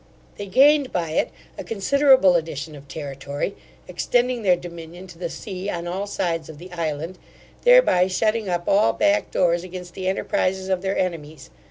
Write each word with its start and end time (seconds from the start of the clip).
They 0.37 0.47
gained 0.47 0.91
by 0.91 1.11
it 1.11 1.29
a 1.59 1.63
considerable 1.63 2.33
addition 2.35 2.75
of 2.75 2.87
territory, 2.87 3.55
extending 3.87 4.41
their 4.41 4.55
dominion 4.55 5.05
to 5.05 5.19
the 5.19 5.29
sea 5.29 5.69
on 5.69 5.85
all 5.87 6.07
sides 6.07 6.49
of 6.49 6.57
the 6.57 6.71
island, 6.71 7.19
thereby 7.65 8.07
shutting 8.07 8.49
up 8.49 8.63
all 8.67 8.93
back 8.93 9.29
doors 9.29 9.63
against 9.63 9.93
the 9.93 10.05
enterprizes 10.05 10.69
of 10.69 10.81
their 10.81 10.97
enemies. 10.97 11.51